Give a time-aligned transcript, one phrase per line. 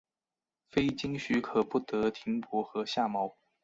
[0.67, 3.35] 非经许可不得停泊和下锚。